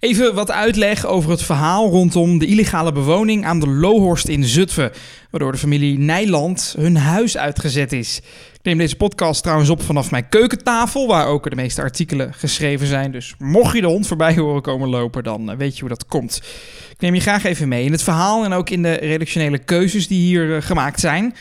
Even 0.00 0.34
wat 0.34 0.50
uitleg 0.50 1.06
over 1.06 1.30
het 1.30 1.42
verhaal 1.42 1.88
rondom 1.88 2.38
de 2.38 2.46
illegale 2.46 2.92
bewoning 2.92 3.44
aan 3.44 3.60
de 3.60 3.68
Lohorst 3.68 4.28
in 4.28 4.44
Zutphen, 4.44 4.92
waardoor 5.30 5.52
de 5.52 5.58
familie 5.58 5.98
Nijland 5.98 6.74
hun 6.78 6.96
huis 6.96 7.36
uitgezet 7.36 7.92
is. 7.92 8.18
Ik 8.54 8.62
neem 8.62 8.78
deze 8.78 8.96
podcast 8.96 9.42
trouwens 9.42 9.70
op 9.70 9.82
vanaf 9.82 10.10
mijn 10.10 10.28
keukentafel, 10.28 11.06
waar 11.06 11.26
ook 11.26 11.50
de 11.50 11.56
meeste 11.56 11.82
artikelen 11.82 12.34
geschreven 12.34 12.86
zijn. 12.86 13.12
Dus 13.12 13.34
mocht 13.38 13.74
je 13.74 13.80
de 13.80 13.86
hond 13.86 14.06
voorbij 14.06 14.34
horen 14.34 14.62
komen 14.62 14.88
lopen, 14.88 15.24
dan 15.24 15.50
eh, 15.50 15.56
weet 15.56 15.74
je 15.74 15.80
hoe 15.80 15.88
dat 15.88 16.06
komt. 16.06 16.36
Ik 16.90 17.00
neem 17.00 17.14
je 17.14 17.20
graag 17.20 17.44
even 17.44 17.68
mee 17.68 17.84
in 17.84 17.92
het 17.92 18.02
verhaal 18.02 18.44
en 18.44 18.52
ook 18.52 18.70
in 18.70 18.82
de 18.82 18.94
redactionele 18.94 19.58
keuzes 19.58 20.08
die 20.08 20.20
hier 20.20 20.56
eh, 20.56 20.62
gemaakt 20.62 21.00
zijn. 21.00 21.34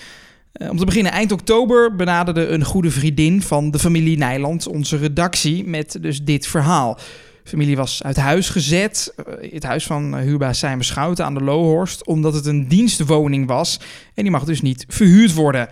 Eh, 0.52 0.70
om 0.70 0.78
te 0.78 0.86
beginnen, 0.86 1.12
eind 1.12 1.32
oktober 1.32 1.96
benaderde 1.96 2.48
een 2.48 2.64
goede 2.64 2.92
vriendin 2.92 3.42
van 3.42 3.72
de 3.72 3.80
familie 3.80 4.18
Nijland 4.18 4.68
onze 4.68 4.98
redactie 4.98 5.68
met 5.68 5.98
dus 6.02 6.24
dit 6.24 6.48
verhaal. 6.48 7.00
Familie 7.46 7.76
was 7.76 8.04
uit 8.04 8.18
huis 8.18 8.50
gezet, 8.50 9.14
uh, 9.20 9.52
het 9.52 9.64
huis 9.64 9.86
van 9.86 10.18
huurbaas 10.18 10.60
Simon 10.60 10.84
Schouten 10.84 11.26
aan 11.26 11.34
de 11.34 11.44
Lohorst, 11.44 12.06
omdat 12.06 12.34
het 12.34 12.46
een 12.46 12.68
dienstwoning 12.68 13.48
was 13.48 13.80
en 14.14 14.24
die 14.24 14.32
mag 14.32 14.44
dus 14.44 14.62
niet 14.62 14.86
verhuurd 14.88 15.34
worden. 15.34 15.68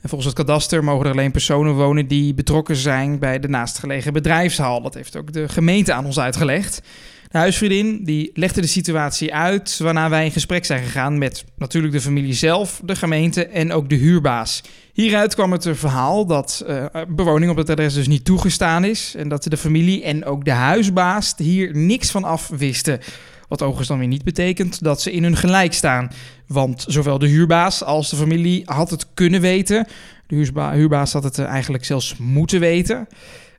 En 0.00 0.08
volgens 0.08 0.24
het 0.24 0.46
kadaster 0.46 0.84
mogen 0.84 1.06
er 1.06 1.12
alleen 1.12 1.30
personen 1.30 1.74
wonen 1.74 2.06
die 2.06 2.34
betrokken 2.34 2.76
zijn 2.76 3.18
bij 3.18 3.40
de 3.40 3.48
naastgelegen 3.48 4.12
bedrijfshal. 4.12 4.82
Dat 4.82 4.94
heeft 4.94 5.16
ook 5.16 5.32
de 5.32 5.48
gemeente 5.48 5.92
aan 5.92 6.04
ons 6.04 6.18
uitgelegd. 6.18 6.82
De 7.30 7.38
huisvriendin 7.38 8.04
die 8.04 8.30
legde 8.34 8.60
de 8.60 8.66
situatie 8.66 9.34
uit, 9.34 9.78
waarna 9.78 10.08
wij 10.08 10.24
in 10.24 10.30
gesprek 10.30 10.64
zijn 10.64 10.82
gegaan 10.82 11.18
met 11.18 11.44
natuurlijk 11.56 11.92
de 11.92 12.00
familie 12.00 12.34
zelf, 12.34 12.80
de 12.84 12.96
gemeente 12.96 13.46
en 13.46 13.72
ook 13.72 13.88
de 13.88 13.94
huurbaas. 13.94 14.62
Hieruit 14.92 15.34
kwam 15.34 15.52
het 15.52 15.68
verhaal 15.72 16.26
dat 16.26 16.64
uh, 16.68 16.84
bewoning 17.08 17.50
op 17.50 17.56
het 17.56 17.70
adres 17.70 17.94
dus 17.94 18.08
niet 18.08 18.24
toegestaan 18.24 18.84
is 18.84 19.14
en 19.16 19.28
dat 19.28 19.42
de 19.44 19.56
familie 19.56 20.02
en 20.02 20.24
ook 20.24 20.44
de 20.44 20.50
huisbaas 20.50 21.34
hier 21.36 21.76
niks 21.76 22.10
van 22.10 22.24
af 22.24 22.48
wisten. 22.48 23.00
Wat 23.48 23.60
overigens 23.62 23.88
dan 23.88 23.98
weer 23.98 24.08
niet 24.08 24.24
betekent 24.24 24.82
dat 24.82 25.02
ze 25.02 25.12
in 25.12 25.22
hun 25.22 25.36
gelijk 25.36 25.72
staan. 25.72 26.10
Want 26.46 26.84
zowel 26.88 27.18
de 27.18 27.26
huurbaas 27.26 27.84
als 27.84 28.10
de 28.10 28.16
familie 28.16 28.62
had 28.64 28.90
het 28.90 29.06
kunnen 29.14 29.40
weten. 29.40 29.86
De 30.26 30.34
huurba 30.34 30.72
huurbaas 30.72 31.12
had 31.12 31.24
het 31.24 31.38
eigenlijk 31.38 31.84
zelfs 31.84 32.16
moeten 32.16 32.60
weten. 32.60 33.08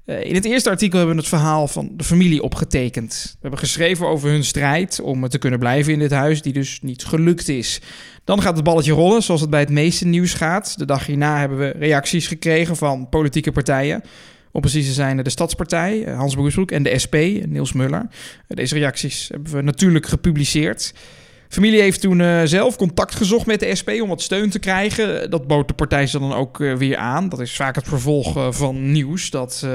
Uh, 0.10 0.24
in 0.24 0.36
het 0.36 0.46
eerste 0.46 0.70
artikel 0.70 0.98
hebben 0.98 1.16
we 1.16 1.22
het 1.22 1.30
verhaal 1.30 1.68
van 1.68 1.90
de 1.94 2.04
familie 2.04 2.44
opgetekend. 2.44 3.30
We 3.32 3.38
hebben 3.42 3.60
geschreven 3.60 4.08
over 4.08 4.30
hun 4.30 4.44
strijd 4.44 5.02
om 5.02 5.28
te 5.28 5.38
kunnen 5.38 5.60
blijven 5.60 5.94
in 5.94 6.00
dit 6.00 6.12
huis, 6.12 6.42
die 6.42 6.54
dus 6.54 6.80
niet 6.82 7.06
gelukt 7.06 7.48
is. 7.48 7.82
Dan 8.24 8.42
gaat 8.42 8.56
het 8.56 8.64
balletje 8.64 8.92
rollen, 8.92 9.24
zoals 9.24 9.42
het 9.42 9.50
bij 9.50 9.60
het 9.60 9.70
meeste 9.70 10.06
nieuws 10.06 10.34
gaat. 10.34 10.78
De 10.78 10.86
dag 10.86 11.06
hierna 11.06 11.40
hebben 11.40 11.58
we 11.58 11.74
reacties 11.80 12.28
gekregen 12.28 12.76
van 12.76 13.10
politieke 13.10 13.52
partijen. 13.52 14.04
Om 14.52 14.62
precies 14.62 14.88
te 14.88 14.94
zijn 14.94 15.24
de 15.24 15.30
Stadspartij, 15.30 16.04
Hans 16.16 16.36
Boersbroek 16.36 16.72
en 16.72 16.84
de 16.84 17.00
SP, 17.04 17.16
Niels 17.46 17.74
Muller. 17.74 18.08
Deze 18.48 18.76
reacties 18.76 19.28
hebben 19.28 19.54
we 19.54 19.62
natuurlijk 19.62 20.08
gepubliceerd. 20.08 20.94
Familie 21.50 21.82
heeft 21.82 22.02
toen 22.02 22.20
uh, 22.20 22.42
zelf 22.44 22.76
contact 22.76 23.16
gezocht 23.16 23.46
met 23.46 23.60
de 23.60 23.76
SP 23.80 23.90
om 23.90 24.10
wat 24.10 24.22
steun 24.22 24.50
te 24.50 24.60
krijgen. 24.60 25.30
Dat 25.30 25.48
bood 25.48 25.68
de 25.68 25.74
partij 25.74 26.08
ze 26.08 26.20
dan 26.20 26.34
ook 26.34 26.60
uh, 26.60 26.76
weer 26.76 26.98
aan. 26.98 27.30
Dat 27.30 27.40
is 27.40 27.56
vaak 27.56 27.76
het 27.76 27.88
vervolg 27.88 28.38
uh, 28.38 28.48
van 28.52 28.92
nieuws. 28.92 29.30
Dat 29.30 29.68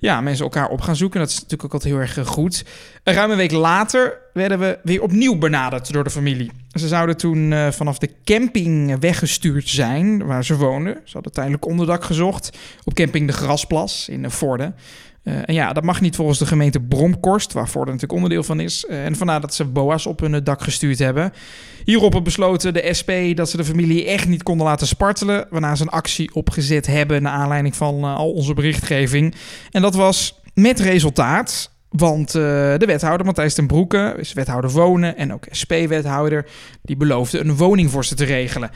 ja, 0.00 0.20
mensen 0.20 0.44
elkaar 0.44 0.68
op 0.68 0.80
gaan 0.80 0.96
zoeken. 0.96 1.20
Dat 1.20 1.28
is 1.28 1.34
natuurlijk 1.34 1.64
ook 1.64 1.72
altijd 1.72 1.92
heel 1.92 2.02
erg 2.02 2.28
goed. 2.28 2.64
Een 3.02 3.14
ruime 3.14 3.34
week 3.34 3.50
later 3.50 4.18
werden 4.32 4.58
we 4.58 4.78
weer 4.82 5.02
opnieuw 5.02 5.38
benaderd 5.38 5.92
door 5.92 6.04
de 6.04 6.10
familie. 6.10 6.50
Ze 6.72 6.88
zouden 6.88 7.16
toen 7.16 7.72
vanaf 7.72 7.98
de 7.98 8.10
camping 8.24 9.00
weggestuurd 9.00 9.68
zijn 9.68 10.26
waar 10.26 10.44
ze 10.44 10.56
woonden. 10.56 11.00
Ze 11.04 11.12
hadden 11.12 11.32
tijdelijk 11.32 11.66
onderdak 11.66 12.04
gezocht 12.04 12.58
op 12.84 12.94
camping 12.94 13.26
De 13.26 13.32
Grasplas 13.32 14.08
in 14.08 14.30
Vorden. 14.30 14.74
Uh, 15.24 15.34
en 15.44 15.54
ja, 15.54 15.72
dat 15.72 15.84
mag 15.84 16.00
niet 16.00 16.16
volgens 16.16 16.38
de 16.38 16.46
gemeente 16.46 16.80
Bromkorst, 16.80 17.52
waarvoor 17.52 17.80
er 17.80 17.86
natuurlijk 17.86 18.12
onderdeel 18.12 18.42
van 18.42 18.60
is. 18.60 18.84
Uh, 18.88 19.04
en 19.04 19.16
vandaar 19.16 19.40
dat 19.40 19.54
ze 19.54 19.64
BOA's 19.64 20.06
op 20.06 20.20
hun 20.20 20.44
dak 20.44 20.62
gestuurd 20.62 20.98
hebben. 20.98 21.32
Hierop 21.84 22.20
besloten 22.24 22.74
de 22.74 22.94
SP 22.98 23.10
dat 23.34 23.50
ze 23.50 23.56
de 23.56 23.64
familie 23.64 24.06
echt 24.06 24.28
niet 24.28 24.42
konden 24.42 24.66
laten 24.66 24.86
spartelen. 24.86 25.46
Waarna 25.50 25.74
ze 25.74 25.82
een 25.82 25.88
actie 25.88 26.34
opgezet 26.34 26.86
hebben 26.86 27.22
naar 27.22 27.32
aanleiding 27.32 27.76
van 27.76 27.98
uh, 27.98 28.16
al 28.16 28.32
onze 28.32 28.54
berichtgeving. 28.54 29.34
En 29.70 29.82
dat 29.82 29.94
was 29.94 30.40
met 30.54 30.80
resultaat. 30.80 31.70
Want 31.88 32.32
de 32.32 32.82
wethouder 32.86 33.26
Matthijs 33.26 33.54
ten 33.54 33.66
Broeke, 33.66 34.14
is 34.18 34.32
wethouder 34.32 34.70
wonen 34.70 35.16
en 35.16 35.32
ook 35.32 35.46
SP-wethouder, 35.50 36.46
die 36.82 36.96
beloofde 36.96 37.40
een 37.40 37.56
woning 37.56 37.90
voor 37.90 38.04
ze 38.04 38.14
te 38.14 38.24
regelen. 38.24 38.70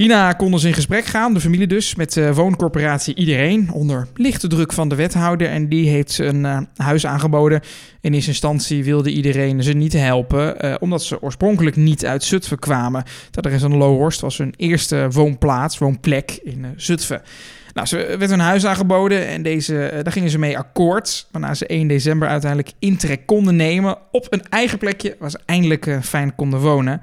Hierna 0.00 0.32
konden 0.32 0.60
ze 0.60 0.68
in 0.68 0.74
gesprek 0.74 1.04
gaan, 1.04 1.34
de 1.34 1.40
familie 1.40 1.66
dus, 1.66 1.94
met 1.94 2.12
de 2.12 2.34
wooncorporatie 2.34 3.14
Iedereen. 3.14 3.72
Onder 3.72 4.08
lichte 4.14 4.48
druk 4.48 4.72
van 4.72 4.88
de 4.88 4.94
wethouder. 4.94 5.48
En 5.48 5.68
die 5.68 5.88
heeft 5.88 6.18
een 6.18 6.44
uh, 6.44 6.60
huis 6.76 7.06
aangeboden. 7.06 7.60
In 8.00 8.14
eerste 8.14 8.30
instantie 8.30 8.84
wilde 8.84 9.10
iedereen 9.10 9.62
ze 9.62 9.72
niet 9.72 9.92
helpen, 9.92 10.64
uh, 10.64 10.74
omdat 10.78 11.02
ze 11.02 11.22
oorspronkelijk 11.22 11.76
niet 11.76 12.06
uit 12.06 12.24
Zutphen 12.24 12.58
kwamen. 12.58 13.04
Dat 13.30 13.46
er 13.46 13.52
is 13.52 13.62
een 13.62 13.76
Lohorst, 13.76 14.20
was 14.20 14.38
hun 14.38 14.54
eerste 14.56 15.08
woonplaats, 15.10 15.78
woonplek 15.78 16.38
in 16.42 16.66
Zutphen. 16.76 17.22
Nou, 17.74 17.86
ze 17.86 18.16
werd 18.18 18.30
een 18.30 18.40
huis 18.40 18.66
aangeboden 18.66 19.26
en 19.26 19.42
deze, 19.42 20.00
daar 20.02 20.12
gingen 20.12 20.30
ze 20.30 20.38
mee 20.38 20.58
akkoord. 20.58 21.26
Waarna 21.30 21.54
ze 21.54 21.66
1 21.66 21.88
december 21.88 22.28
uiteindelijk 22.28 22.72
intrek 22.78 23.26
konden 23.26 23.56
nemen 23.56 23.98
op 24.10 24.26
een 24.30 24.42
eigen 24.48 24.78
plekje 24.78 25.16
waar 25.18 25.30
ze 25.30 25.40
eindelijk 25.46 25.98
fijn 26.02 26.34
konden 26.34 26.60
wonen. 26.60 27.00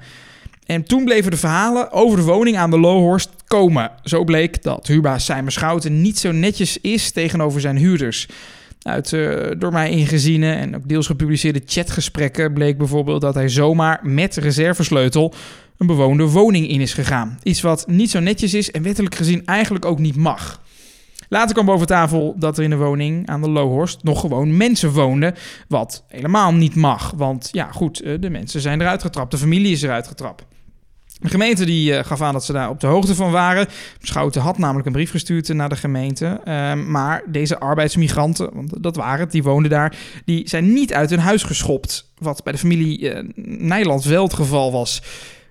En 0.68 0.84
toen 0.84 1.04
bleven 1.04 1.30
de 1.30 1.36
verhalen 1.36 1.92
over 1.92 2.16
de 2.16 2.24
woning 2.24 2.56
aan 2.56 2.70
de 2.70 2.78
Lohorst 2.78 3.30
komen. 3.46 3.90
Zo 4.02 4.24
bleek 4.24 4.62
dat 4.62 4.86
huurbaas 4.86 5.24
Simon 5.24 5.50
Schouten 5.50 6.00
niet 6.00 6.18
zo 6.18 6.32
netjes 6.32 6.80
is 6.80 7.10
tegenover 7.10 7.60
zijn 7.60 7.76
huurders. 7.76 8.28
Uit 8.82 9.12
uh, 9.12 9.50
door 9.58 9.72
mij 9.72 9.90
ingeziene 9.90 10.52
en 10.52 10.76
ook 10.76 10.88
deels 10.88 11.06
gepubliceerde 11.06 11.62
chatgesprekken 11.66 12.52
bleek 12.52 12.78
bijvoorbeeld 12.78 13.20
dat 13.20 13.34
hij 13.34 13.48
zomaar 13.48 14.00
met 14.02 14.36
reservesleutel 14.36 15.34
een 15.78 15.86
bewoonde 15.86 16.24
woning 16.24 16.68
in 16.68 16.80
is 16.80 16.94
gegaan. 16.94 17.38
Iets 17.42 17.60
wat 17.60 17.86
niet 17.86 18.10
zo 18.10 18.20
netjes 18.20 18.54
is 18.54 18.70
en 18.70 18.82
wettelijk 18.82 19.14
gezien 19.14 19.46
eigenlijk 19.46 19.84
ook 19.84 19.98
niet 19.98 20.16
mag. 20.16 20.62
Later 21.28 21.52
kwam 21.52 21.66
boven 21.66 21.86
tafel 21.86 22.34
dat 22.38 22.58
er 22.58 22.64
in 22.64 22.70
de 22.70 22.76
woning 22.76 23.28
aan 23.28 23.40
de 23.40 23.50
Lohorst 23.50 24.02
nog 24.02 24.20
gewoon 24.20 24.56
mensen 24.56 24.90
woonden. 24.90 25.34
Wat 25.68 26.04
helemaal 26.08 26.54
niet 26.54 26.74
mag. 26.74 27.12
Want 27.16 27.48
ja, 27.52 27.72
goed, 27.72 28.00
eh, 28.00 28.14
de 28.20 28.30
mensen 28.30 28.60
zijn 28.60 28.80
eruit 28.80 29.02
getrapt. 29.02 29.30
De 29.30 29.38
familie 29.38 29.72
is 29.72 29.82
eruit 29.82 30.06
getrapt. 30.06 30.44
De 31.20 31.28
gemeente 31.28 31.64
die 31.64 31.92
uh, 31.92 32.04
gaf 32.04 32.20
aan 32.20 32.32
dat 32.32 32.44
ze 32.44 32.52
daar 32.52 32.68
op 32.68 32.80
de 32.80 32.86
hoogte 32.86 33.14
van 33.14 33.30
waren. 33.30 33.66
Schouten 34.00 34.40
had 34.40 34.58
namelijk 34.58 34.86
een 34.86 34.92
brief 34.92 35.10
gestuurd 35.10 35.48
naar 35.48 35.68
de 35.68 35.76
gemeente. 35.76 36.40
Uh, 36.44 36.74
maar 36.74 37.22
deze 37.26 37.58
arbeidsmigranten, 37.58 38.50
want 38.52 38.82
dat 38.82 38.96
waren 38.96 39.20
het, 39.20 39.32
die 39.32 39.42
woonden 39.42 39.70
daar, 39.70 39.96
die 40.24 40.48
zijn 40.48 40.72
niet 40.72 40.92
uit 40.92 41.10
hun 41.10 41.18
huis 41.18 41.42
geschopt. 41.42 42.10
Wat 42.18 42.44
bij 42.44 42.52
de 42.52 42.58
familie 42.58 43.00
uh, 43.00 43.28
Nijland 43.58 44.04
wel 44.04 44.22
het 44.22 44.34
geval 44.34 44.72
was. 44.72 45.02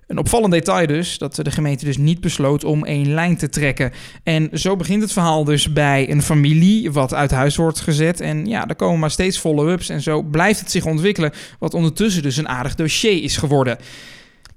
Een 0.08 0.18
opvallend 0.18 0.54
detail 0.54 0.88
dus, 0.88 1.18
dat 1.18 1.36
de 1.36 1.52
gemeente 1.52 1.86
dus 1.86 1.98
niet 1.98 2.22
besloot 2.22 2.64
om 2.64 2.86
één 2.86 3.14
lijn 3.14 3.38
te 3.38 3.50
trekken. 3.50 3.92
En 4.24 4.50
zo 4.54 4.76
begint 4.76 5.02
het 5.02 5.12
verhaal 5.12 5.44
dus 5.44 5.74
bij 5.74 6.10
een 6.12 6.22
familie 6.22 6.92
wat 6.92 7.14
uit 7.14 7.32
huis 7.32 7.56
wordt 7.56 7.80
gezet. 7.80 8.22
En 8.22 8.46
ja, 8.46 8.68
er 8.68 8.76
komen 8.76 9.00
maar 9.00 9.12
steeds 9.12 9.38
follow-ups 9.38 9.90
en 9.90 10.02
zo 10.02 10.22
blijft 10.22 10.60
het 10.60 10.72
zich 10.72 10.86
ontwikkelen. 10.86 11.32
Wat 11.60 11.74
ondertussen 11.74 12.24
dus 12.24 12.38
een 12.38 12.50
aardig 12.50 12.76
dossier 12.76 13.24
is 13.24 13.38
geworden. 13.38 13.78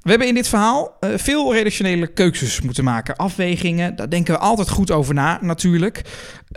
We 0.00 0.10
hebben 0.10 0.28
in 0.28 0.34
dit 0.34 0.48
verhaal 0.48 0.96
uh, 1.00 1.10
veel 1.16 1.54
redactionele 1.54 2.06
keuzes 2.06 2.60
moeten 2.60 2.84
maken. 2.84 3.16
Afwegingen, 3.16 3.96
daar 3.96 4.10
denken 4.10 4.34
we 4.34 4.40
altijd 4.40 4.68
goed 4.68 4.90
over 4.90 5.14
na, 5.14 5.38
natuurlijk. 5.42 6.02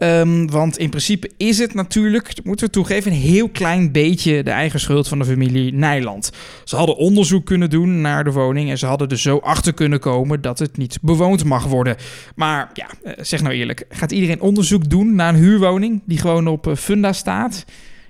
Um, 0.04 0.50
want 0.50 0.78
in 0.78 0.90
principe 0.90 1.32
is 1.38 1.58
het 1.58 1.74
natuurlijk, 1.74 2.44
moeten 2.44 2.66
we 2.66 2.72
toegeven, 2.72 3.12
een 3.12 3.18
heel 3.18 3.50
klein 3.50 3.92
beetje 3.92 4.44
de 4.44 4.52
eigen 4.52 4.80
schuld 4.80 5.08
van 5.08 5.20
de 5.20 5.26
familie 5.26 5.74
Nijland. 5.74 6.32
Ze 6.64 6.76
hadden 6.76 6.96
onderzoek 6.96 7.46
kunnen 7.46 7.70
doen 7.70 8.02
naar 8.02 8.24
de 8.24 8.32
woning 8.32 8.70
en 8.70 8.78
ze 8.78 8.86
hadden 8.86 9.08
er 9.08 9.20
zo 9.20 9.38
achter 9.38 9.74
kunnen 9.74 10.00
komen 10.00 10.42
dat 10.42 10.60
het 10.60 10.78
niet 10.78 10.98
bewoond 11.02 11.44
mag 11.44 11.66
worden. 11.66 11.96
Maar 12.36 12.70
ja, 12.74 12.88
uh, 13.04 13.14
zeg 13.18 13.42
nou 13.42 13.56
eerlijk, 13.56 13.86
gaat 13.90 14.12
iedereen 14.12 14.42
onderzoek 14.42 14.90
doen 14.90 15.16
naar 15.16 15.34
een 15.34 15.40
huurwoning 15.40 16.02
die 16.06 16.18
gewoon 16.18 16.48
op 16.48 16.68
uh, 16.68 16.76
funda 16.76 17.14
staat? 17.14 17.66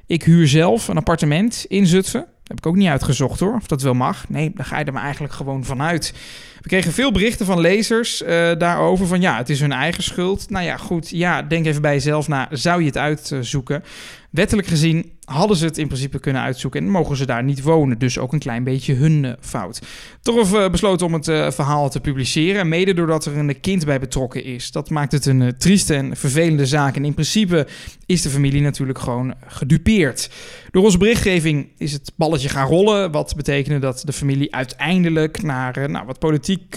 Ik 0.08 0.24
huur 0.24 0.48
zelf 0.48 0.88
een 0.88 0.98
appartement 0.98 1.66
in 1.68 1.88
Zutphen. 1.88 2.28
Heb 2.44 2.58
ik 2.58 2.66
ook 2.66 2.76
niet 2.76 2.88
uitgezocht 2.88 3.40
hoor, 3.40 3.56
of 3.56 3.68
dat 3.68 3.82
wel 3.82 3.94
mag. 3.94 4.30
Nee, 4.30 4.52
daar 4.56 4.66
ga 4.66 4.80
je 4.80 4.86
er 4.86 4.94
maar 4.94 5.04
eigenlijk 5.04 5.34
gewoon 5.34 5.64
vanuit. 5.64 6.14
We 6.62 6.68
kregen 6.68 6.92
veel 6.92 7.12
berichten 7.12 7.46
van 7.46 7.60
lezers 7.60 8.22
uh, 8.22 8.28
daarover 8.58 9.08
van 9.08 9.22
ja, 9.22 9.38
het 9.38 9.50
is 9.50 9.60
hun 9.60 9.72
eigen 9.72 10.04
schuld. 10.04 10.50
Nou 10.50 10.66
ja, 10.66 10.78
goed, 10.78 11.10
ja, 11.10 11.42
denk 11.42 11.66
even 11.66 11.82
bij 11.82 11.94
jezelf 11.94 12.28
na, 12.28 12.48
zou 12.52 12.80
je 12.80 12.86
het 12.86 12.98
uitzoeken? 12.98 13.84
Wettelijk 14.30 14.68
gezien 14.68 15.12
hadden 15.26 15.58
ze 15.58 15.66
het 15.66 15.78
in 15.78 15.88
principe 15.88 16.20
kunnen 16.20 16.42
uitzoeken 16.42 16.82
en 16.82 16.90
mogen 16.90 17.16
ze 17.16 17.26
daar 17.26 17.44
niet 17.44 17.62
wonen. 17.62 17.98
Dus 17.98 18.18
ook 18.18 18.34
een 18.34 18.40
klein 18.40 18.64
beetje 18.64 18.94
hun 18.94 19.24
uh, 19.24 19.32
fout. 19.40 19.82
Toch 20.22 20.54
uh, 20.54 20.70
besloten 20.70 21.06
om 21.06 21.14
het 21.14 21.28
uh, 21.28 21.52
verhaal 21.52 21.90
te 21.90 22.00
publiceren. 22.00 22.68
Mede 22.68 22.94
doordat 22.94 23.26
er 23.26 23.38
een 23.38 23.60
kind 23.60 23.86
bij 23.86 24.00
betrokken 24.00 24.44
is. 24.44 24.72
Dat 24.72 24.90
maakt 24.90 25.12
het 25.12 25.26
een 25.26 25.54
trieste 25.58 25.96
en 25.96 26.18
vervelende 26.18 26.66
zaak. 26.66 26.96
En 26.96 27.06
in 27.06 27.14
principe 27.14 27.68
is 28.06 28.22
de 28.22 28.30
familie 28.30 28.62
natuurlijk 28.62 29.00
gewoon 29.00 29.34
gedupeerd. 29.46 30.30
Door 30.72 30.84
onze 30.84 30.98
berichtgeving 30.98 31.68
is 31.78 31.92
het 31.92 32.12
balletje 32.16 32.50
gaan 32.50 32.68
rollen. 32.68 33.12
Wat 33.12 33.34
betekende 33.36 33.80
dat 33.80 34.02
de 34.06 34.14
familie 34.14 34.56
uiteindelijk 34.56 35.42
naar 35.42 35.90
nou, 35.90 36.06
wat 36.06 36.20
politiek, 36.20 36.76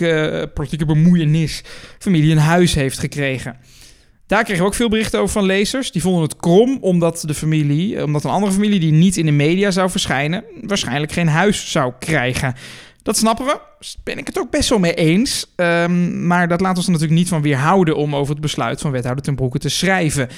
politieke 0.55 0.85
bemoeienis 0.85 1.63
familie 1.99 2.33
een 2.33 2.39
huis 2.39 2.75
heeft 2.75 2.99
gekregen. 2.99 3.57
Daar 4.27 4.45
kregen 4.45 4.63
we 4.63 4.69
ook 4.69 4.75
veel 4.75 4.89
berichten 4.89 5.21
over 5.21 5.33
van 5.33 5.45
lezers. 5.45 5.91
Die 5.91 6.03
vonden 6.03 6.23
het 6.23 6.37
krom 6.37 6.79
omdat 6.81 7.23
de 7.27 7.35
familie, 7.35 8.05
omdat 8.05 8.25
een 8.25 8.31
andere 8.31 8.53
familie 8.53 8.81
die 8.81 8.93
niet 8.93 9.17
in 9.17 9.27
de 9.27 9.33
media 9.33 9.71
zou 9.71 9.91
verschijnen, 9.91 10.45
waarschijnlijk 10.63 11.13
geen 11.13 11.29
huis 11.29 11.71
zou 11.71 11.93
krijgen. 11.99 12.55
Dat 13.03 13.17
snappen 13.17 13.47
we. 13.47 13.61
Ben 14.05 14.19
ik 14.19 14.27
het 14.27 14.39
ook 14.39 14.51
best 14.51 14.69
wel 14.69 14.79
mee 14.79 14.95
eens. 14.95 15.53
Um, 15.57 16.27
maar 16.27 16.49
dat 16.49 16.61
laat 16.61 16.77
ons 16.77 16.87
er 16.87 16.93
natuurlijk 16.93 17.19
niet 17.19 17.29
van 17.29 17.43
weerhouden 17.43 17.97
om 17.97 18.17
over 18.17 18.33
het 18.33 18.43
besluit 18.43 18.81
van 18.81 18.91
wethouder 18.91 19.25
ten 19.25 19.35
Broeke 19.35 19.59
te 19.59 19.69
schrijven. 19.69 20.29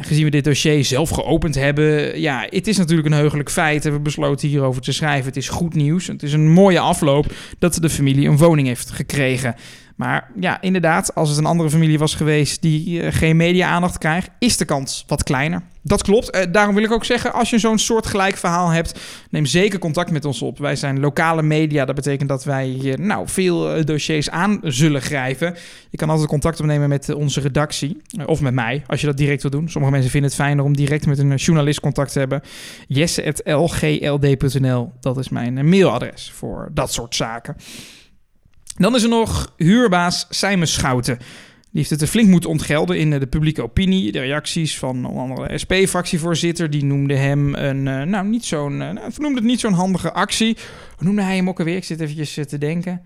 Gezien 0.00 0.24
we 0.24 0.30
dit 0.30 0.44
dossier 0.44 0.84
zelf 0.84 1.10
geopend 1.10 1.54
hebben, 1.54 2.20
ja, 2.20 2.46
het 2.50 2.66
is 2.66 2.76
natuurlijk 2.76 3.08
een 3.08 3.14
heugelijk 3.14 3.50
feit. 3.50 3.84
We 3.84 4.00
besloten 4.00 4.48
hierover 4.48 4.82
te 4.82 4.92
schrijven. 4.92 5.26
Het 5.26 5.36
is 5.36 5.48
goed 5.48 5.74
nieuws. 5.74 6.06
Het 6.06 6.22
is 6.22 6.32
een 6.32 6.50
mooie 6.50 6.80
afloop 6.80 7.32
dat 7.58 7.74
de 7.74 7.90
familie 7.90 8.28
een 8.28 8.36
woning 8.36 8.66
heeft 8.66 8.90
gekregen. 8.90 9.54
Maar 9.96 10.30
ja, 10.40 10.60
inderdaad, 10.60 11.14
als 11.14 11.28
het 11.28 11.38
een 11.38 11.46
andere 11.46 11.70
familie 11.70 11.98
was 11.98 12.14
geweest 12.14 12.62
die 12.62 13.02
uh, 13.02 13.12
geen 13.12 13.36
media-aandacht 13.36 13.98
krijgt, 13.98 14.30
is 14.38 14.56
de 14.56 14.64
kans 14.64 15.04
wat 15.06 15.22
kleiner. 15.22 15.62
Dat 15.82 16.02
klopt. 16.02 16.36
Uh, 16.36 16.42
daarom 16.52 16.74
wil 16.74 16.84
ik 16.84 16.92
ook 16.92 17.04
zeggen, 17.04 17.32
als 17.32 17.50
je 17.50 17.58
zo'n 17.58 17.78
soort 17.78 18.06
gelijk 18.06 18.36
verhaal 18.36 18.68
hebt, 18.68 19.00
neem 19.30 19.46
zeker 19.46 19.78
contact 19.78 20.10
met 20.10 20.24
ons 20.24 20.42
op. 20.42 20.58
Wij 20.58 20.76
zijn 20.76 21.00
lokale 21.00 21.42
media. 21.42 21.84
Dat 21.84 21.94
betekent 21.94 22.28
dat 22.28 22.44
wij 22.44 22.96
nou, 23.00 23.28
veel 23.28 23.84
dossiers 23.84 24.30
aan 24.30 24.60
zullen 24.62 25.02
grijpen. 25.02 25.54
Je 25.90 25.96
kan 25.96 26.10
altijd 26.10 26.28
contact 26.28 26.60
opnemen 26.60 26.88
met 26.88 27.14
onze 27.14 27.40
redactie. 27.40 28.02
of 28.26 28.40
met 28.40 28.54
mij, 28.54 28.84
als 28.86 29.00
je 29.00 29.06
dat 29.06 29.16
direct 29.16 29.42
wil 29.42 29.50
doen. 29.50 29.68
Sommige 29.68 29.92
mensen 29.92 30.10
vinden 30.10 30.30
het 30.30 30.38
fijner 30.38 30.64
om 30.64 30.76
direct 30.76 31.06
met 31.06 31.18
een 31.18 31.34
journalist 31.34 31.80
contact 31.80 32.12
te 32.12 32.18
hebben. 32.18 32.42
jesse.lgld.nl, 32.88 34.92
dat 35.00 35.18
is 35.18 35.28
mijn 35.28 35.68
mailadres 35.68 36.32
voor 36.34 36.70
dat 36.72 36.92
soort 36.92 37.14
zaken. 37.14 37.56
Dan 38.76 38.94
is 38.94 39.02
er 39.02 39.08
nog 39.08 39.52
huurbaas 39.56 40.26
Simon 40.30 40.66
Schouten. 40.66 41.18
Die 41.76 41.84
heeft 41.84 41.90
het 41.90 42.00
er 42.00 42.14
flink 42.14 42.28
moeten 42.28 42.50
ontgelden 42.50 42.98
in 42.98 43.10
de 43.10 43.26
publieke 43.26 43.62
opinie. 43.62 44.12
De 44.12 44.20
reacties 44.20 44.78
van 44.78 45.04
onder 45.04 45.22
andere 45.22 45.58
SP-fractievoorzitter, 45.58 46.70
die 46.70 46.84
noemde 46.84 47.16
hem 47.16 47.54
een, 47.54 47.86
uh, 47.86 48.02
nou 48.02 48.26
niet 48.26 48.44
zo'n, 48.44 48.72
uh, 48.72 48.78
nou, 48.78 49.10
noemde 49.16 49.38
het 49.38 49.44
niet 49.44 49.60
zo'n 49.60 49.72
handige 49.72 50.12
actie. 50.12 50.56
Noemde 50.98 51.22
hij 51.22 51.36
hem 51.36 51.48
ook 51.48 51.58
alweer? 51.58 51.76
Ik 51.76 51.84
zit 51.84 52.00
eventjes 52.00 52.38
uh, 52.38 52.44
te 52.44 52.58
denken. 52.58 53.02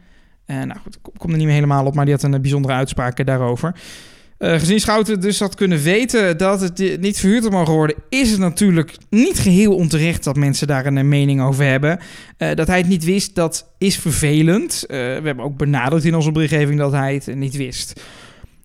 nou 0.47 0.79
goed, 0.83 0.95
ik 0.95 1.19
kom 1.19 1.31
er 1.31 1.37
niet 1.37 1.47
meer 1.47 1.55
helemaal 1.55 1.87
op, 1.87 1.95
maar 1.95 2.05
die 2.05 2.15
had 2.15 2.23
een 2.23 2.41
bijzondere 2.43 2.75
uitspraak 2.75 3.27
daarover. 3.27 3.75
Uh, 4.43 4.53
gezien 4.53 4.81
Schouten 4.81 5.21
dus 5.21 5.41
had 5.41 5.55
kunnen 5.55 5.83
weten 5.83 6.39
dat 6.39 6.61
het 6.61 7.01
niet 7.01 7.19
verhuurd 7.19 7.51
mogen 7.51 7.75
worden, 7.75 7.97
is 8.09 8.31
het 8.31 8.41
natuurlijk 8.41 8.97
niet 9.11 9.39
geheel 9.39 9.75
onterecht 9.75 10.25
dat 10.25 10.37
mensen 10.37 10.67
daar 10.67 10.87
een 10.87 11.09
mening 11.09 11.43
over 11.43 11.65
hebben. 11.65 11.99
Uh, 12.39 12.55
dat 12.55 12.67
hij 12.67 12.79
het 12.79 12.89
niet 12.89 13.05
wist, 13.05 13.35
dat 13.35 13.67
is 13.79 13.97
vervelend. 13.97 14.85
We 14.89 14.95
hebben 14.95 15.45
ook 15.45 15.57
benadrukt 15.57 16.05
in 16.05 16.15
onze 16.15 16.33
berichtgeving 16.33 16.79
dat 16.79 16.93
hij 16.93 17.15
het 17.15 17.35
niet 17.35 17.57
wist. 17.57 18.01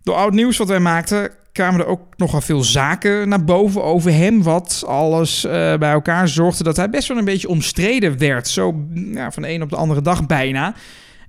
Door 0.03 0.15
oud 0.15 0.33
nieuws 0.33 0.57
wat 0.57 0.67
wij 0.67 0.79
maakten, 0.79 1.29
kwamen 1.51 1.79
er 1.79 1.87
ook 1.87 2.01
nogal 2.17 2.41
veel 2.41 2.63
zaken 2.63 3.29
naar 3.29 3.43
boven 3.43 3.83
over 3.83 4.13
hem. 4.13 4.43
Wat 4.43 4.83
alles 4.87 5.41
bij 5.79 5.91
elkaar 5.91 6.27
zorgde 6.27 6.63
dat 6.63 6.77
hij 6.77 6.89
best 6.89 7.07
wel 7.07 7.17
een 7.17 7.25
beetje 7.25 7.49
omstreden 7.49 8.17
werd. 8.17 8.47
Zo 8.47 8.85
ja, 8.93 9.31
van 9.31 9.43
de 9.43 9.49
een 9.49 9.61
op 9.61 9.69
de 9.69 9.75
andere 9.75 10.01
dag 10.01 10.25
bijna. 10.25 10.75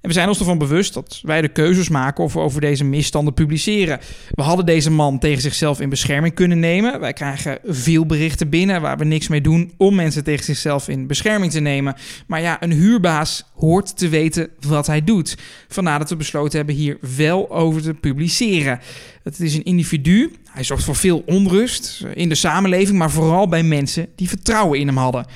En 0.01 0.09
we 0.09 0.13
zijn 0.13 0.29
ons 0.29 0.39
ervan 0.39 0.59
bewust 0.59 0.95
dat 0.95 1.21
wij 1.23 1.41
de 1.41 1.49
keuzes 1.49 1.89
maken 1.89 2.25
of 2.25 2.33
we 2.33 2.39
over 2.39 2.61
deze 2.61 2.85
misstanden 2.85 3.35
publiceren. 3.35 4.01
We 4.31 4.43
hadden 4.43 4.67
deze 4.67 4.91
man 4.91 5.19
tegen 5.19 5.43
zichzelf 5.43 5.81
in 5.81 5.89
bescherming 5.89 6.35
kunnen 6.35 6.59
nemen. 6.59 7.01
Wij 7.01 7.13
krijgen 7.13 7.59
veel 7.65 8.07
berichten 8.07 8.49
binnen 8.49 8.81
waar 8.81 8.99
we 8.99 9.05
niks 9.05 9.29
mee 9.29 9.41
doen 9.41 9.73
om 9.77 9.95
mensen 9.95 10.25
tegen 10.25 10.45
zichzelf 10.45 10.89
in 10.89 11.07
bescherming 11.07 11.53
te 11.53 11.61
nemen. 11.61 11.95
Maar 12.27 12.41
ja, 12.41 12.63
een 12.63 12.73
huurbaas 12.73 13.45
hoort 13.55 13.97
te 13.97 14.09
weten 14.09 14.49
wat 14.61 14.87
hij 14.87 15.05
doet. 15.05 15.37
Vandaar 15.69 15.99
dat 15.99 16.11
we 16.11 16.17
besloten 16.17 16.57
hebben 16.57 16.75
hier 16.75 16.99
wel 17.17 17.51
over 17.51 17.83
te 17.83 17.95
publiceren. 17.95 18.81
Het 19.23 19.41
is 19.41 19.55
een 19.55 19.65
individu. 19.65 20.33
Hij 20.51 20.65
zorgt 20.65 20.85
voor 20.85 20.97
veel 20.97 21.23
onrust 21.27 22.05
in 22.15 22.29
de 22.29 22.35
samenleving, 22.35 22.99
maar 22.99 23.11
vooral 23.11 23.49
bij 23.49 23.63
mensen 23.63 24.09
die 24.15 24.29
vertrouwen 24.29 24.79
in 24.79 24.87
hem 24.87 24.97
hadden. 24.97 25.27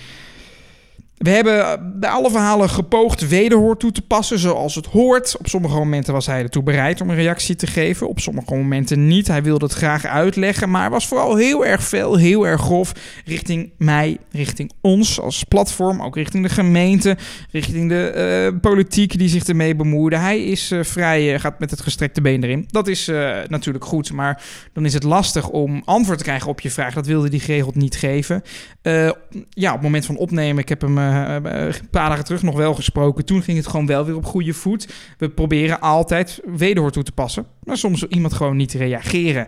We 1.21 1.31
hebben 1.31 1.93
bij 2.01 2.11
alle 2.11 2.31
verhalen 2.31 2.69
gepoogd 2.69 3.29
wederhoor 3.29 3.77
toe 3.77 3.93
te 3.93 4.03
passen 4.03 4.39
zoals 4.39 4.75
het 4.75 4.87
hoort. 4.87 5.37
Op 5.39 5.49
sommige 5.49 5.75
momenten 5.75 6.13
was 6.13 6.27
hij 6.27 6.43
ertoe 6.43 6.63
bereid 6.63 7.01
om 7.01 7.11
een 7.11 7.17
reactie 7.17 7.57
te 7.57 7.67
geven. 7.67 8.09
Op 8.09 8.21
sommige 8.21 8.55
momenten 8.55 9.07
niet. 9.07 9.27
Hij 9.29 9.43
wilde 9.43 9.65
het 9.65 9.75
graag 9.75 10.05
uitleggen. 10.05 10.71
Maar 10.71 10.91
was 10.91 11.07
vooral 11.07 11.37
heel 11.37 11.67
erg 11.67 11.83
veel, 11.83 12.17
heel 12.17 12.47
erg 12.47 12.61
grof. 12.61 12.93
Richting 13.25 13.71
mij, 13.79 14.19
richting 14.31 14.73
ons 14.81 15.21
als 15.21 15.45
platform. 15.45 16.03
Ook 16.03 16.17
richting 16.17 16.43
de 16.43 16.49
gemeente. 16.49 17.17
Richting 17.51 17.89
de 17.89 18.51
uh, 18.53 18.61
politiek 18.61 19.19
die 19.19 19.29
zich 19.29 19.45
ermee 19.45 19.77
bemoeide. 19.77 20.17
Hij 20.17 20.45
is 20.45 20.73
uh, 20.73 20.85
vrij, 20.85 21.39
gaat 21.39 21.59
met 21.59 21.71
het 21.71 21.81
gestrekte 21.81 22.21
been 22.21 22.45
erin. 22.45 22.65
Dat 22.71 22.89
is 22.89 23.07
natuurlijk 23.47 23.85
goed. 23.85 24.13
Maar 24.13 24.43
dan 24.73 24.85
is 24.85 24.95
het 24.95 25.03
lastig 25.03 25.49
om 25.49 25.83
antwoord 25.85 26.19
te 26.19 26.25
krijgen 26.25 26.49
op 26.49 26.61
je 26.61 26.71
vraag. 26.71 26.95
Dat 26.95 27.07
wilde 27.07 27.29
die 27.29 27.41
geregeld 27.41 27.75
niet 27.75 27.97
geven. 27.97 28.43
ja, 29.51 29.69
op 29.69 29.75
het 29.75 29.83
moment 29.83 30.07
van 30.07 30.17
opnemen. 30.17 30.63
Ik 30.63 30.69
heb 30.69 30.81
hem 30.81 30.99
een 31.11 31.91
paar 31.91 32.09
dagen 32.09 32.25
terug 32.25 32.43
nog 32.43 32.57
wel 32.57 32.75
gesproken. 32.75 33.25
Toen 33.25 33.43
ging 33.43 33.57
het 33.57 33.67
gewoon 33.67 33.87
wel 33.87 34.05
weer 34.05 34.17
op 34.17 34.25
goede 34.25 34.55
voet. 34.55 34.89
We 35.19 35.29
proberen 35.29 35.81
altijd 35.81 36.41
wederhoor 36.45 36.93
toe 36.93 37.03
te 37.03 37.12
passen. 37.12 37.47
Maar 37.65 37.77
soms 37.77 38.07
iemand 38.07 38.33
gewoon 38.33 38.57
niet 38.57 38.73
reageren. 38.73 39.47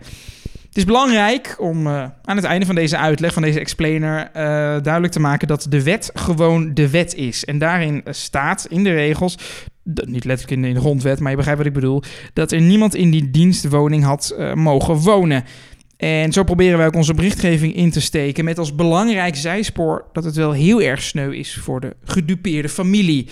Het 0.68 0.80
is 0.80 0.84
belangrijk 0.84 1.56
om 1.58 1.86
uh, 1.86 2.04
aan 2.22 2.36
het 2.36 2.44
einde 2.44 2.66
van 2.66 2.74
deze 2.74 2.96
uitleg, 2.96 3.32
van 3.32 3.42
deze 3.42 3.60
explainer, 3.60 4.30
duidelijk 4.82 5.12
te 5.12 5.20
maken 5.20 5.48
dat 5.48 5.66
de 5.68 5.82
wet 5.82 6.10
gewoon 6.14 6.74
de 6.74 6.90
wet 6.90 7.14
is. 7.14 7.44
En 7.44 7.58
daarin 7.58 8.02
staat 8.10 8.66
in 8.68 8.84
de 8.84 8.92
regels, 8.92 9.38
niet 9.84 10.24
letterlijk 10.24 10.50
in 10.50 10.62
de, 10.62 10.68
in 10.68 10.74
de 10.74 10.80
grondwet, 10.80 11.20
maar 11.20 11.30
je 11.30 11.36
begrijpt 11.36 11.60
wat 11.60 11.68
ik 11.68 11.80
bedoel, 11.80 12.02
dat 12.32 12.52
er 12.52 12.60
niemand 12.60 12.94
in 12.94 13.10
die 13.10 13.30
dienstwoning 13.30 14.04
had 14.04 14.36
mogen 14.54 14.94
wonen. 14.94 15.44
En 16.02 16.32
zo 16.32 16.42
proberen 16.42 16.78
wij 16.78 16.86
ook 16.86 16.94
onze 16.94 17.14
berichtgeving 17.14 17.74
in 17.74 17.90
te 17.90 18.00
steken 18.00 18.44
met 18.44 18.58
als 18.58 18.74
belangrijk 18.74 19.36
zijspoor 19.36 20.04
dat 20.12 20.24
het 20.24 20.36
wel 20.36 20.52
heel 20.52 20.82
erg 20.82 21.02
sneu 21.02 21.34
is 21.34 21.58
voor 21.62 21.80
de 21.80 21.96
gedupeerde 22.04 22.68
familie. 22.68 23.26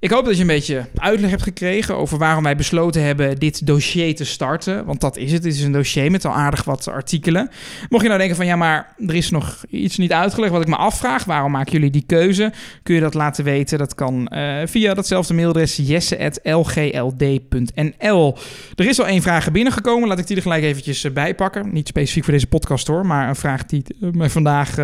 Ik 0.00 0.10
hoop 0.10 0.24
dat 0.24 0.34
je 0.34 0.40
een 0.40 0.46
beetje 0.46 0.86
uitleg 0.94 1.30
hebt 1.30 1.42
gekregen 1.42 1.96
over 1.96 2.18
waarom 2.18 2.44
wij 2.44 2.56
besloten 2.56 3.02
hebben 3.02 3.38
dit 3.38 3.66
dossier 3.66 4.14
te 4.14 4.24
starten. 4.24 4.84
Want 4.84 5.00
dat 5.00 5.16
is 5.16 5.32
het. 5.32 5.44
Het 5.44 5.54
is 5.54 5.62
een 5.62 5.72
dossier 5.72 6.10
met 6.10 6.24
al 6.24 6.32
aardig 6.32 6.64
wat 6.64 6.88
artikelen. 6.88 7.50
Mocht 7.88 8.02
je 8.02 8.08
nou 8.08 8.20
denken 8.20 8.36
van 8.36 8.46
ja, 8.46 8.56
maar 8.56 8.94
er 9.06 9.14
is 9.14 9.30
nog 9.30 9.64
iets 9.70 9.96
niet 9.96 10.12
uitgelegd 10.12 10.52
wat 10.52 10.62
ik 10.62 10.68
me 10.68 10.76
afvraag. 10.76 11.24
Waarom 11.24 11.50
maken 11.50 11.72
jullie 11.72 11.90
die 11.90 12.04
keuze? 12.06 12.52
Kun 12.82 12.94
je 12.94 13.00
dat 13.00 13.14
laten 13.14 13.44
weten? 13.44 13.78
Dat 13.78 13.94
kan 13.94 14.32
uh, 14.34 14.60
via 14.64 14.94
datzelfde 14.94 15.34
mailadres 15.34 15.76
jesse.lgld.nl. 15.76 18.36
Er 18.74 18.88
is 18.88 19.00
al 19.00 19.06
één 19.06 19.22
vraag 19.22 19.50
binnengekomen. 19.50 20.08
Laat 20.08 20.18
ik 20.18 20.26
die 20.26 20.36
er 20.36 20.42
gelijk 20.42 20.62
eventjes 20.62 21.04
eh, 21.04 21.12
bijpakken. 21.12 21.72
Niet 21.72 21.88
specifiek 21.88 22.24
voor 22.24 22.32
deze 22.32 22.46
podcast 22.46 22.86
hoor, 22.86 23.06
maar 23.06 23.28
een 23.28 23.36
vraag 23.36 23.64
die 23.64 23.82
uh, 24.00 24.12
mij 24.12 24.30
vandaag 24.30 24.76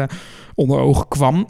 onder 0.55 0.79
ogen 0.79 1.09
kwam 1.09 1.47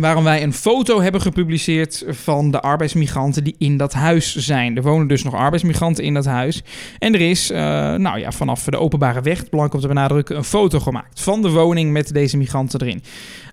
waarom 0.00 0.24
wij 0.24 0.42
een 0.42 0.52
foto 0.52 1.00
hebben 1.00 1.20
gepubliceerd 1.20 2.04
van 2.08 2.50
de 2.50 2.60
arbeidsmigranten 2.60 3.44
die 3.44 3.54
in 3.58 3.76
dat 3.76 3.92
huis 3.92 4.36
zijn. 4.36 4.76
Er 4.76 4.82
wonen 4.82 5.08
dus 5.08 5.22
nog 5.22 5.34
arbeidsmigranten 5.34 6.04
in 6.04 6.14
dat 6.14 6.24
huis. 6.24 6.62
En 6.98 7.14
er 7.14 7.20
is, 7.20 7.50
uh, 7.50 7.58
nou 7.94 8.18
ja, 8.18 8.32
vanaf 8.32 8.64
de 8.64 8.78
openbare 8.78 9.20
weg, 9.20 9.48
belangrijk 9.48 9.74
om 9.74 9.80
te 9.80 9.94
benadrukken, 9.94 10.36
een 10.36 10.44
foto 10.44 10.80
gemaakt 10.80 11.20
van 11.20 11.42
de 11.42 11.50
woning 11.50 11.92
met 11.92 12.14
deze 12.14 12.36
migranten 12.36 12.80
erin. 12.80 13.02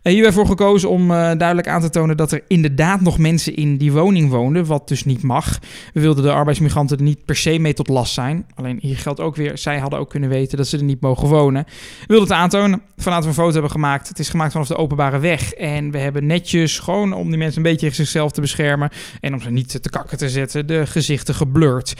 Uh, 0.03 0.13
hier 0.13 0.23
hebben 0.23 0.41
we 0.41 0.47
voor 0.47 0.57
gekozen 0.57 0.89
om 0.89 1.01
uh, 1.11 1.17
duidelijk 1.17 1.67
aan 1.67 1.81
te 1.81 1.89
tonen 1.89 2.17
dat 2.17 2.31
er 2.31 2.43
inderdaad 2.47 3.01
nog 3.01 3.17
mensen 3.17 3.55
in 3.55 3.77
die 3.77 3.91
woning 3.91 4.29
woonden, 4.29 4.65
wat 4.65 4.87
dus 4.87 5.05
niet 5.05 5.23
mag. 5.23 5.59
We 5.93 5.99
wilden 5.99 6.23
de 6.23 6.31
arbeidsmigranten 6.31 6.97
er 6.97 7.03
niet 7.03 7.25
per 7.25 7.35
se 7.35 7.59
mee 7.59 7.73
tot 7.73 7.87
last 7.87 8.13
zijn. 8.13 8.45
Alleen 8.55 8.77
hier 8.81 8.97
geldt 8.97 9.19
ook 9.19 9.35
weer, 9.35 9.57
zij 9.57 9.77
hadden 9.79 9.99
ook 9.99 10.09
kunnen 10.09 10.29
weten 10.29 10.57
dat 10.57 10.67
ze 10.67 10.77
er 10.77 10.83
niet 10.83 11.01
mogen 11.01 11.27
wonen. 11.27 11.63
We 11.99 12.05
wilden 12.07 12.27
het 12.27 12.37
aantonen, 12.37 12.81
vanuit 12.97 13.23
we 13.23 13.29
een 13.29 13.35
foto 13.35 13.51
hebben 13.51 13.71
gemaakt. 13.71 14.07
Het 14.07 14.19
is 14.19 14.29
gemaakt 14.29 14.51
vanaf 14.51 14.67
de 14.67 14.77
openbare 14.77 15.19
weg 15.19 15.53
en 15.53 15.91
we 15.91 15.97
hebben 15.97 16.25
netjes, 16.31 16.79
gewoon 16.79 17.13
om 17.13 17.29
die 17.29 17.37
mensen 17.37 17.57
een 17.57 17.71
beetje 17.71 17.89
zichzelf 17.89 18.31
te 18.31 18.41
beschermen 18.41 18.89
en 19.19 19.33
om 19.33 19.41
ze 19.41 19.49
niet 19.49 19.81
te 19.81 19.89
kakken 19.89 20.17
te 20.17 20.29
zetten, 20.29 20.67
de 20.67 20.85
gezichten 20.85 21.35
geblurred. 21.35 21.93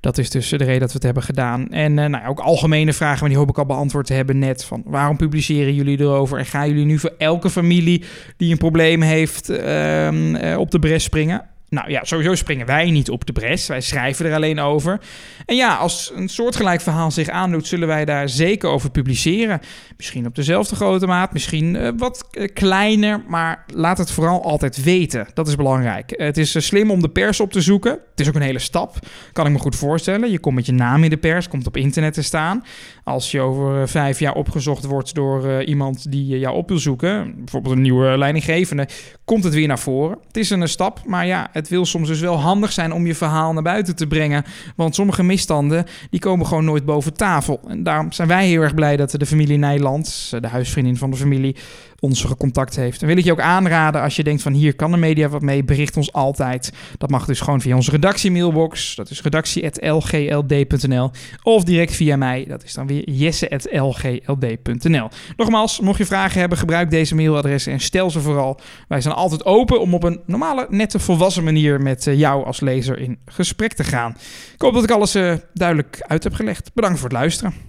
Dat 0.00 0.18
is 0.18 0.30
dus 0.30 0.48
de 0.48 0.56
reden 0.56 0.80
dat 0.80 0.88
we 0.88 0.94
het 0.94 1.02
hebben 1.02 1.22
gedaan. 1.22 1.68
En 1.70 1.90
uh, 1.90 1.96
nou 1.98 2.22
ja, 2.22 2.26
ook 2.26 2.40
algemene 2.40 2.92
vragen, 2.92 3.20
maar 3.20 3.28
die 3.28 3.38
hoop 3.38 3.48
ik 3.48 3.58
al 3.58 3.66
beantwoord 3.66 4.06
te 4.06 4.14
hebben 4.14 4.38
net. 4.38 4.64
Van 4.64 4.82
waarom 4.86 5.16
publiceren 5.16 5.74
jullie 5.74 6.00
erover 6.00 6.38
en 6.38 6.46
gaan 6.46 6.68
jullie 6.68 6.84
nu 6.84 6.98
voor 6.98 7.14
elke 7.18 7.50
familie 7.50 8.04
die 8.36 8.52
een 8.52 8.58
probleem 8.58 9.02
heeft 9.02 9.50
uh, 9.50 10.56
op 10.58 10.70
de 10.70 10.78
bres 10.78 11.04
springen? 11.04 11.56
Nou 11.70 11.90
ja, 11.90 12.04
sowieso 12.04 12.34
springen 12.34 12.66
wij 12.66 12.90
niet 12.90 13.10
op 13.10 13.26
de 13.26 13.32
bres. 13.32 13.66
Wij 13.66 13.80
schrijven 13.80 14.26
er 14.26 14.34
alleen 14.34 14.60
over. 14.60 15.00
En 15.46 15.56
ja, 15.56 15.76
als 15.76 16.12
een 16.14 16.28
soortgelijk 16.28 16.80
verhaal 16.80 17.10
zich 17.10 17.28
aandoet, 17.28 17.66
zullen 17.66 17.88
wij 17.88 18.04
daar 18.04 18.28
zeker 18.28 18.68
over 18.68 18.90
publiceren. 18.90 19.60
Misschien 19.96 20.26
op 20.26 20.34
dezelfde 20.34 20.76
grote 20.76 21.06
maat, 21.06 21.32
misschien 21.32 21.74
uh, 21.74 21.90
wat 21.96 22.28
uh, 22.32 22.48
kleiner, 22.52 23.22
maar 23.26 23.64
laat 23.74 23.98
het 23.98 24.10
vooral 24.10 24.42
altijd 24.42 24.82
weten. 24.82 25.26
Dat 25.34 25.48
is 25.48 25.56
belangrijk. 25.56 26.12
het 26.16 26.36
is 26.36 26.66
slim 26.66 26.90
om 26.90 27.00
de 27.00 27.08
pers 27.08 27.40
op 27.40 27.52
te 27.52 27.60
zoeken. 27.60 27.90
Het 27.90 28.20
is 28.20 28.28
ook 28.28 28.34
een 28.34 28.42
hele 28.42 28.58
stap, 28.58 28.98
kan 29.32 29.46
ik 29.46 29.52
me 29.52 29.58
goed 29.58 29.76
voorstellen. 29.76 30.30
Je 30.30 30.38
komt 30.38 30.54
met 30.54 30.66
je 30.66 30.72
naam 30.72 31.04
in 31.04 31.10
de 31.10 31.16
pers, 31.16 31.48
komt 31.48 31.66
op 31.66 31.76
internet 31.76 32.14
te 32.14 32.22
staan. 32.22 32.64
Als 33.04 33.30
je 33.30 33.40
over 33.40 33.88
vijf 33.88 34.18
jaar 34.18 34.34
opgezocht 34.34 34.84
wordt 34.84 35.14
door 35.14 35.62
iemand 35.62 36.10
die 36.10 36.38
jou 36.38 36.56
op 36.56 36.68
wil 36.68 36.78
zoeken, 36.78 37.34
bijvoorbeeld 37.36 37.74
een 37.74 37.82
nieuwe 37.82 38.18
leidinggevende, 38.18 38.88
komt 39.24 39.44
het 39.44 39.54
weer 39.54 39.68
naar 39.68 39.78
voren. 39.78 40.18
Het 40.26 40.36
is 40.36 40.50
een 40.50 40.68
stap, 40.68 41.00
maar 41.04 41.26
ja, 41.26 41.48
het 41.58 41.68
wil 41.68 41.86
soms 41.86 42.08
dus 42.08 42.20
wel 42.20 42.40
handig 42.40 42.72
zijn 42.72 42.92
om 42.92 43.06
je 43.06 43.14
verhaal 43.14 43.52
naar 43.52 43.62
buiten 43.62 43.96
te 43.96 44.06
brengen. 44.06 44.44
Want 44.76 44.94
sommige 44.94 45.22
misstanden 45.22 45.84
die 46.10 46.20
komen 46.20 46.46
gewoon 46.46 46.64
nooit 46.64 46.84
boven 46.84 47.14
tafel. 47.14 47.60
En 47.68 47.82
daarom 47.82 48.12
zijn 48.12 48.28
wij 48.28 48.46
heel 48.46 48.62
erg 48.62 48.74
blij 48.74 48.96
dat 48.96 49.10
de 49.10 49.26
familie 49.26 49.58
Nijland, 49.58 50.32
de 50.40 50.48
huisvriendin 50.48 50.96
van 50.96 51.10
de 51.10 51.16
familie, 51.16 51.56
ons 52.00 52.26
contact 52.38 52.76
heeft. 52.76 53.00
En 53.00 53.06
wil 53.06 53.16
ik 53.16 53.24
je 53.24 53.32
ook 53.32 53.40
aanraden 53.40 54.02
als 54.02 54.16
je 54.16 54.24
denkt 54.24 54.42
van 54.42 54.52
hier 54.52 54.74
kan 54.74 54.90
de 54.90 54.96
media 54.96 55.28
wat 55.28 55.42
mee, 55.42 55.64
bericht 55.64 55.96
ons 55.96 56.12
altijd. 56.12 56.72
Dat 56.98 57.10
mag 57.10 57.26
dus 57.26 57.40
gewoon 57.40 57.60
via 57.60 57.76
onze 57.76 57.90
redactie-mailbox. 57.90 58.94
Dat 58.94 59.10
is 59.10 59.22
redactie.lgld.nl 59.22 61.10
of 61.42 61.64
direct 61.64 61.94
via 61.94 62.16
mij. 62.16 62.44
Dat 62.48 62.64
is 62.64 62.74
dan 62.74 62.86
weer 62.86 63.10
jesse.lgld.nl. 63.10 65.08
Nogmaals, 65.36 65.80
mocht 65.80 65.98
je 65.98 66.06
vragen 66.06 66.40
hebben, 66.40 66.58
gebruik 66.58 66.90
deze 66.90 67.14
mailadressen 67.14 67.72
en 67.72 67.80
stel 67.80 68.10
ze 68.10 68.20
vooral. 68.20 68.60
Wij 68.88 69.00
zijn 69.00 69.14
altijd 69.14 69.44
open 69.44 69.80
om 69.80 69.94
op 69.94 70.02
een 70.02 70.20
normale, 70.26 70.66
nette, 70.70 70.98
volwassen 70.98 71.44
manier 71.44 71.80
met 71.80 72.06
eh, 72.06 72.18
jou 72.18 72.44
als 72.44 72.60
lezer 72.60 72.98
in 72.98 73.18
gesprek 73.24 73.72
te 73.72 73.84
gaan. 73.84 74.16
Ik 74.54 74.62
hoop 74.62 74.74
dat 74.74 74.82
ik 74.82 74.90
alles 74.90 75.16
uh, 75.16 75.34
duidelijk 75.54 76.04
uit 76.06 76.24
heb 76.24 76.34
gelegd. 76.34 76.70
Bedankt 76.74 76.98
voor 76.98 77.08
het 77.08 77.18
luisteren. 77.18 77.67